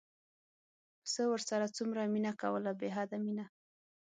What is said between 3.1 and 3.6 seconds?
مینه.